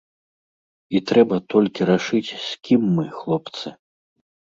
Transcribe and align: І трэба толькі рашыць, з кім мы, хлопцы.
І 0.99 1.01
трэба 1.09 1.35
толькі 1.53 1.87
рашыць, 1.89 2.31
з 2.45 2.47
кім 2.69 2.81
мы, 2.95 3.05
хлопцы. 3.19 3.75